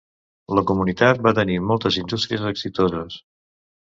La 0.59 0.61
Comunitat 0.69 1.21
va 1.29 1.33
tenir 1.39 1.57
moltes 1.73 1.99
indústries 2.03 2.49
exitoses. 2.53 3.21